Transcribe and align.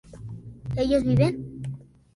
¿ellos 0.81 1.03
viven? 1.03 1.35